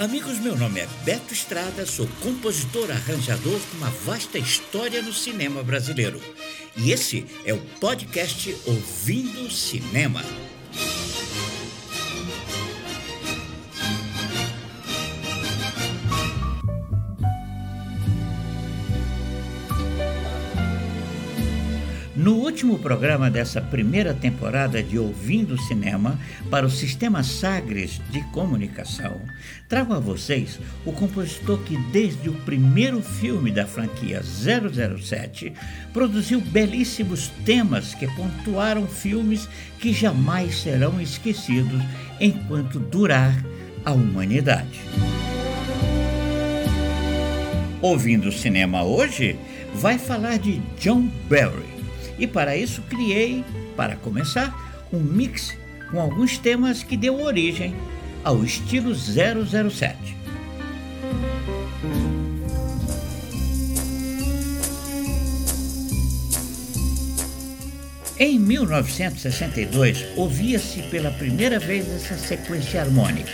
[0.00, 5.62] Amigos, meu nome é Beto Estrada, sou compositor arranjador com uma vasta história no cinema
[5.62, 6.18] brasileiro.
[6.74, 10.24] E esse é o podcast Ouvindo Cinema.
[22.60, 26.20] Último programa dessa primeira temporada de Ouvindo Cinema
[26.50, 29.18] para o Sistema Sagres de Comunicação,
[29.66, 35.54] trago a vocês o compositor que, desde o primeiro filme da franquia 007,
[35.90, 41.80] produziu belíssimos temas que pontuaram filmes que jamais serão esquecidos
[42.20, 43.42] enquanto durar
[43.86, 44.82] a humanidade.
[47.80, 49.38] Ouvindo Cinema hoje,
[49.72, 51.69] vai falar de John Barry
[52.20, 53.42] e para isso criei,
[53.76, 54.54] para começar,
[54.92, 55.56] um mix
[55.90, 57.74] com alguns temas que deu origem
[58.22, 60.20] ao estilo 007.
[68.18, 73.32] Em 1962, ouvia-se pela primeira vez essa sequência harmônica.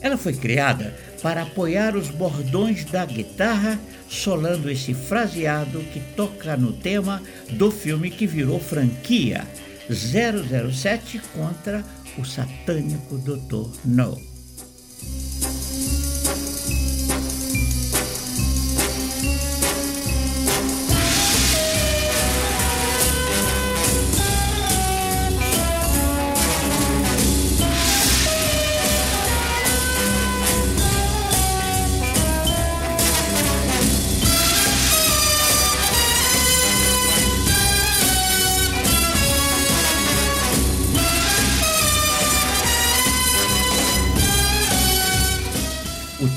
[0.00, 6.72] Ela foi criada para apoiar os bordões da guitarra, solando esse fraseado que toca no
[6.72, 9.46] tema do filme que virou franquia
[9.90, 11.84] 007 contra
[12.16, 13.70] o satânico Dr.
[13.84, 14.29] No.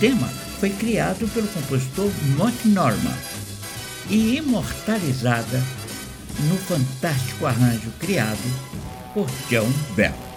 [0.03, 0.28] Tema
[0.59, 3.16] foi criado pelo compositor Monty Norman
[4.09, 5.64] e imortalizada
[6.50, 8.38] no fantástico arranjo criado
[9.13, 10.32] por John Bell.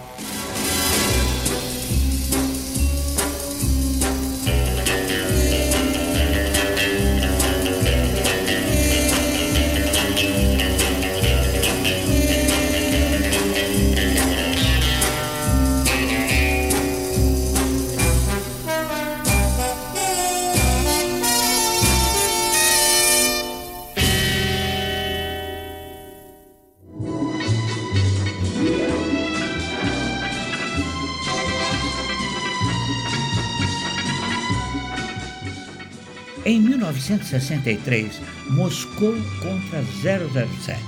[36.47, 38.21] Em 1963,
[38.51, 40.81] Moscou contra 007.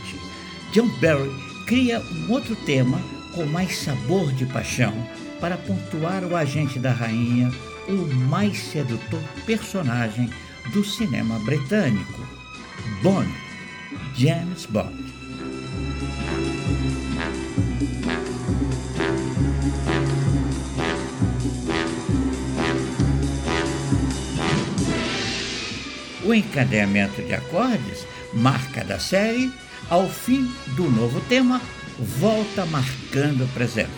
[0.71, 1.29] John Barry
[1.67, 2.97] cria um outro tema
[3.35, 4.93] com mais sabor de paixão
[5.41, 7.51] para pontuar o agente da rainha,
[7.89, 10.29] o mais sedutor personagem
[10.71, 12.25] do cinema britânico,
[13.03, 13.29] Bond,
[14.15, 14.95] James Bond.
[26.29, 29.51] O encadeamento de acordes, marca da série,
[29.89, 31.59] ao fim do novo tema,
[31.97, 33.89] volta marcando presença.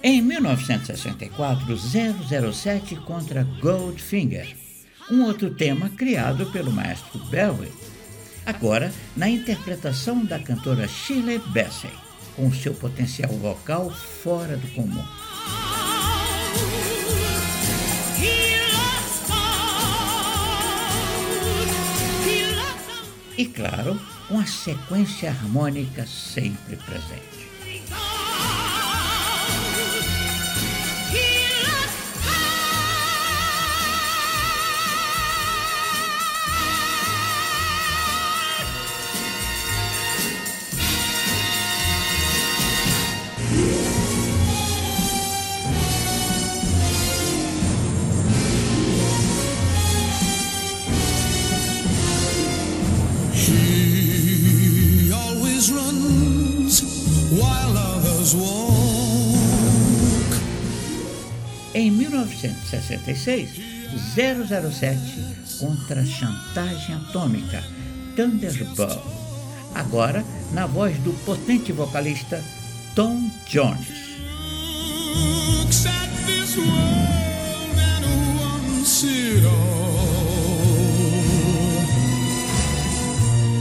[0.00, 1.76] Em 1964,
[2.52, 4.46] 007 contra Goldfinger,
[5.10, 7.81] um outro tema criado pelo maestro Belwin
[8.44, 11.90] Agora, na interpretação da cantora Shirley Bassey,
[12.34, 15.04] com seu potencial vocal fora do comum.
[23.36, 27.51] E claro, com a sequência harmônica sempre presente.
[61.74, 63.50] Em 1966,
[64.14, 67.62] 007 contra chantagem atômica,
[68.16, 69.04] Thunderball.
[69.74, 72.42] Agora, na voz do potente vocalista
[72.94, 74.02] Tom Jones.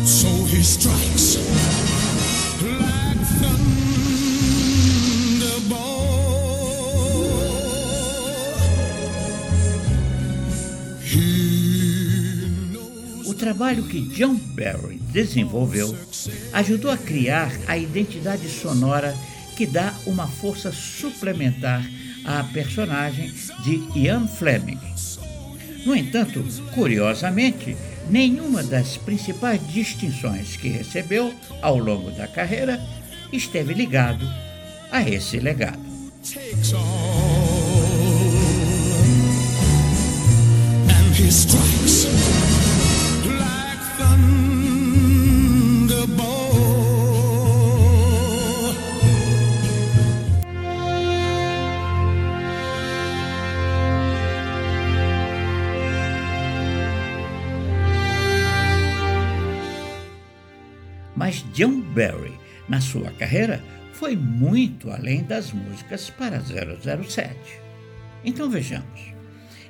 [0.05, 1.10] So he strikes
[13.51, 15.93] trabalho que John Barry desenvolveu
[16.53, 19.13] ajudou a criar a identidade sonora
[19.57, 21.85] que dá uma força suplementar
[22.23, 23.29] à personagem
[23.61, 24.79] de Ian Fleming.
[25.85, 26.41] No entanto,
[26.73, 27.75] curiosamente,
[28.09, 32.79] nenhuma das principais distinções que recebeu ao longo da carreira
[33.33, 34.25] esteve ligado
[34.89, 35.81] a esse legado.
[61.31, 62.37] Mas John Barry,
[62.67, 63.63] na sua carreira,
[63.93, 67.33] foi muito além das músicas para 007.
[68.25, 69.13] Então vejamos.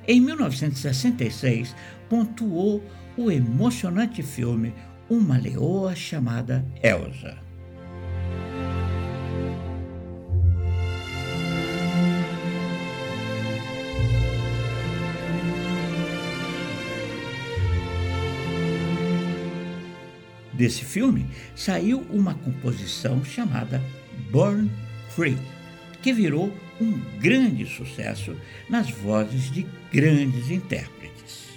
[0.07, 1.75] Em 1966,
[2.09, 2.83] pontuou
[3.15, 4.73] o emocionante filme
[5.07, 7.37] Uma Leoa Chamada Elsa.
[20.61, 21.25] Desse filme
[21.55, 23.81] saiu uma composição chamada
[24.29, 24.69] Born
[25.09, 25.35] Free,
[26.03, 28.35] que virou um grande sucesso
[28.69, 31.49] nas vozes de grandes intérpretes.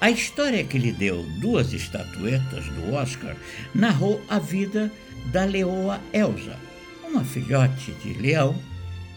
[0.00, 3.36] A história que lhe deu duas estatuetas do Oscar
[3.74, 4.90] narrou a vida
[5.26, 6.58] da leoa Elsa,
[7.04, 8.56] uma filhote de leão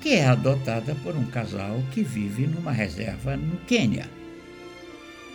[0.02, 4.10] que é adotada por um casal que vive numa reserva no Quênia.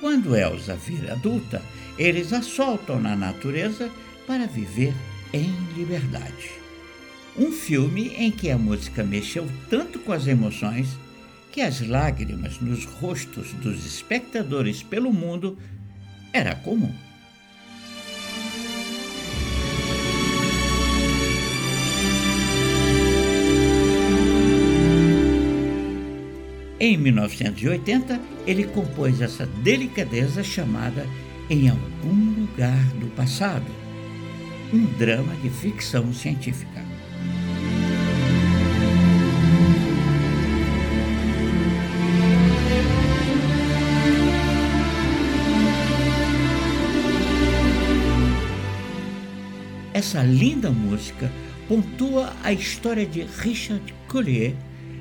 [0.00, 1.62] Quando Elsa vira adulta,
[1.98, 3.90] eles a soltam na natureza
[4.26, 4.94] para viver
[5.32, 6.50] em liberdade.
[7.36, 10.88] Um filme em que a música mexeu tanto com as emoções
[11.50, 15.58] que as lágrimas nos rostos dos espectadores pelo mundo
[16.32, 16.92] era comum.
[26.86, 31.06] Em 1980, ele compôs essa delicadeza chamada
[31.48, 33.64] Em Algum Lugar do Passado,
[34.70, 36.84] um drama de ficção científica.
[49.94, 51.32] Essa linda música
[51.66, 54.54] pontua a história de Richard Collier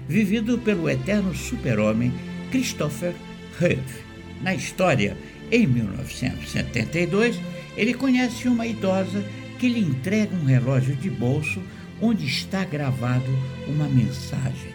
[0.08, 2.14] vivido pelo eterno super-homem
[2.52, 3.14] Christopher
[3.60, 4.04] Reeve.
[4.42, 5.18] Na história,
[5.52, 7.40] em 1972,
[7.78, 9.24] ele conhece uma idosa
[9.60, 11.62] que lhe entrega um relógio de bolso
[12.02, 13.30] onde está gravado
[13.68, 14.72] uma mensagem: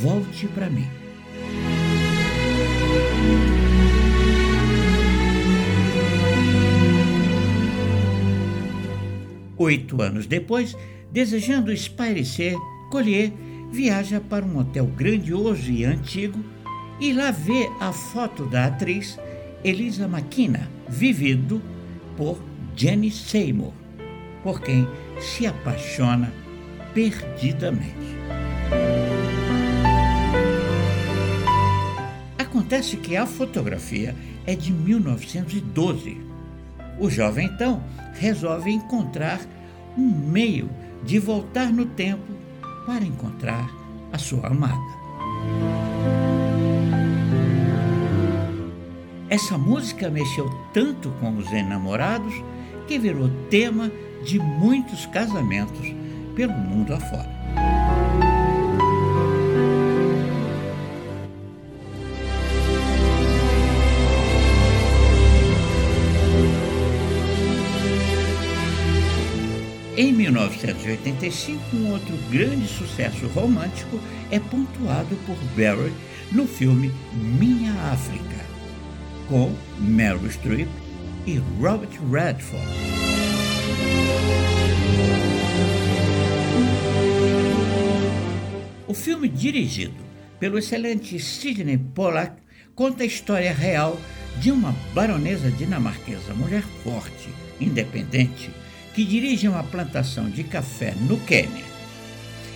[0.00, 0.88] Volte para mim.
[9.58, 10.76] Oito anos depois,
[11.10, 12.54] desejando espairecer,
[12.90, 13.32] Collier
[13.70, 16.38] viaja para um hotel grandioso e antigo
[17.00, 19.18] e lá vê a foto da atriz
[19.62, 21.60] Elisa McKenna, vivido
[22.16, 22.40] por
[22.74, 23.72] Jenny Seymour,
[24.42, 24.86] por quem
[25.18, 26.32] se apaixona
[26.94, 28.16] perdidamente.
[32.38, 34.14] Acontece que a fotografia
[34.46, 36.20] é de 1912.
[36.98, 37.82] O jovem então
[38.14, 39.40] resolve encontrar
[39.98, 40.70] um meio
[41.04, 42.45] de voltar no tempo
[42.86, 43.68] para encontrar
[44.12, 44.96] a sua amada.
[49.28, 52.32] Essa música mexeu tanto com os enamorados
[52.86, 53.90] que virou tema
[54.24, 55.92] de muitos casamentos
[56.36, 57.35] pelo mundo afora.
[70.36, 73.98] 1985, um outro grande sucesso romântico
[74.30, 75.92] é pontuado por Barry
[76.30, 78.44] no filme Minha África,
[79.28, 80.68] com Meryl Streep
[81.26, 82.66] e Robert Redford.
[88.86, 90.04] O filme, dirigido
[90.38, 92.36] pelo excelente Sidney Pollack,
[92.74, 93.98] conta a história real
[94.38, 98.50] de uma baronesa dinamarquesa, mulher forte, independente,
[98.96, 101.66] que dirige uma plantação de café no Quênia.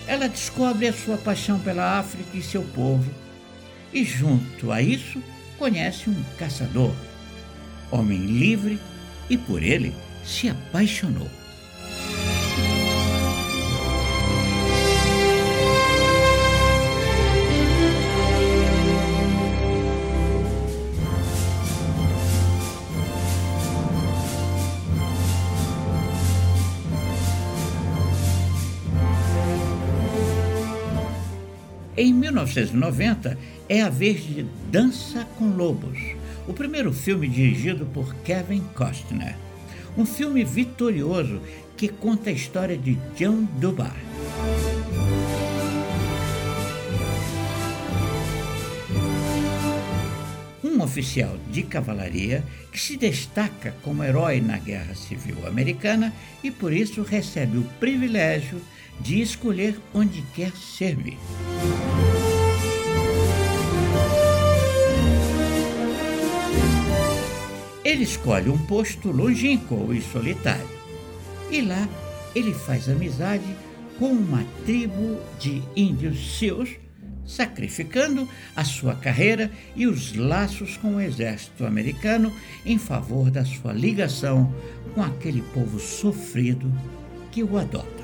[0.07, 3.11] Ela descobre a sua paixão pela África e seu povo,
[3.93, 5.21] e junto a isso
[5.59, 6.95] conhece um caçador,
[7.91, 8.79] homem livre,
[9.29, 9.93] e por ele
[10.25, 11.29] se apaixonou.
[32.03, 33.37] Em 1990,
[33.69, 35.99] é a vez de Dança com Lobos,
[36.47, 39.35] o primeiro filme dirigido por Kevin Costner.
[39.95, 41.39] Um filme vitorioso
[41.77, 43.95] que conta a história de John Dubar.
[50.63, 56.11] Um oficial de cavalaria que se destaca como herói na Guerra Civil Americana
[56.43, 58.59] e por isso recebe o privilégio
[59.01, 61.17] de escolher onde quer servir.
[67.91, 70.65] Ele escolhe um posto longínquo e solitário.
[71.51, 71.89] E lá
[72.33, 73.43] ele faz amizade
[73.99, 76.69] com uma tribo de índios seus,
[77.25, 82.31] sacrificando a sua carreira e os laços com o exército americano
[82.65, 84.55] em favor da sua ligação
[84.95, 86.73] com aquele povo sofrido
[87.29, 88.00] que o adota.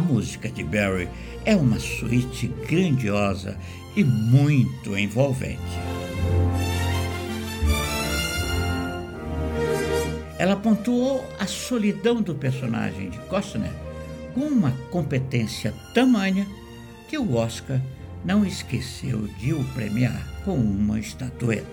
[0.00, 1.08] Música de Barry
[1.44, 3.56] é uma suíte grandiosa
[3.94, 5.60] e muito envolvente.
[10.38, 13.72] Ela pontuou a solidão do personagem de Costner
[14.34, 16.46] com uma competência tamanha
[17.08, 17.80] que o Oscar
[18.24, 21.68] não esqueceu de o premiar com uma estatueta.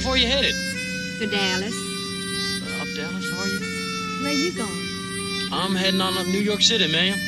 [0.00, 0.54] How far you headed?
[1.18, 1.74] To Dallas.
[1.76, 3.60] Uh, up Dallas, are you?
[4.22, 5.52] Where you going?
[5.52, 7.18] I'm heading on up New York City, ma'am.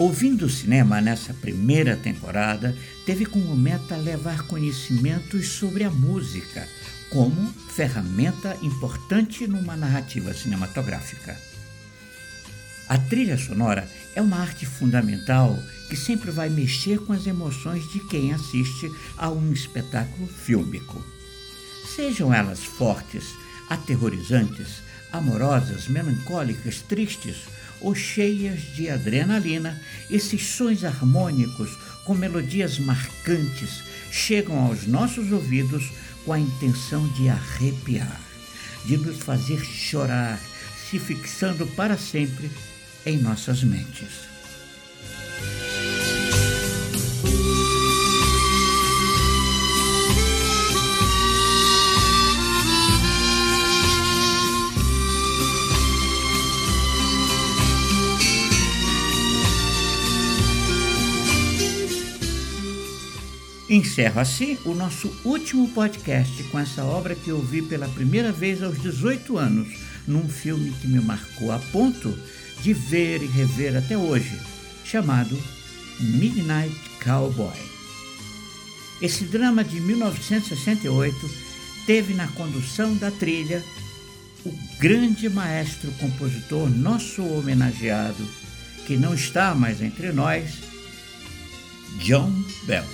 [0.00, 6.66] Ouvindo o cinema nessa primeira temporada, teve como meta levar conhecimentos sobre a música
[7.10, 11.38] como ferramenta importante numa narrativa cinematográfica.
[12.88, 15.54] A trilha sonora é uma arte fundamental
[15.90, 21.04] que sempre vai mexer com as emoções de quem assiste a um espetáculo fílmico.
[21.94, 23.34] Sejam elas fortes,
[23.68, 27.36] aterrorizantes, amorosas, melancólicas, tristes
[27.80, 31.70] ou cheias de adrenalina, esses sons harmônicos
[32.04, 35.90] com melodias marcantes chegam aos nossos ouvidos
[36.24, 38.20] com a intenção de arrepiar,
[38.84, 40.38] de nos fazer chorar,
[40.90, 42.50] se fixando para sempre
[43.06, 44.29] em nossas mentes.
[63.70, 68.64] Encerro assim o nosso último podcast com essa obra que eu vi pela primeira vez
[68.64, 69.68] aos 18 anos,
[70.08, 72.12] num filme que me marcou a ponto
[72.60, 74.36] de ver e rever até hoje,
[74.84, 75.40] chamado
[76.00, 76.74] Midnight
[77.04, 77.56] Cowboy.
[79.00, 81.30] Esse drama de 1968
[81.86, 83.62] teve na condução da trilha
[84.44, 88.28] o grande maestro compositor, nosso homenageado,
[88.84, 90.54] que não está mais entre nós,
[92.00, 92.32] John
[92.64, 92.84] Bell.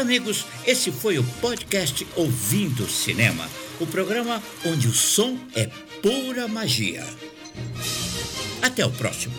[0.00, 3.46] Amigos, esse foi o podcast Ouvindo Cinema,
[3.78, 5.66] o programa onde o som é
[6.00, 7.04] pura magia.
[8.62, 9.34] Até o próximo.